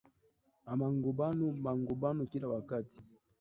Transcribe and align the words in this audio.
a 0.71 0.73
magombano 0.79 1.45
magombano 1.65 2.21
kila 2.31 2.47
wakati 2.53 2.97